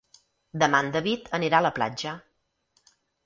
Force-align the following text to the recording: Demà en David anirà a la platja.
Demà 0.63 0.79
en 0.85 0.89
David 0.95 1.29
anirà 1.39 1.59
a 1.61 1.65
la 1.67 1.73
platja. 1.77 2.15